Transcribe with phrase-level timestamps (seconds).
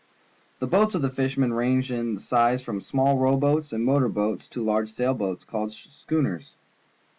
[0.57, 4.47] The boats of the fishermen range in size from small row boats and motor boats
[4.47, 6.55] to large sail boats called schooners.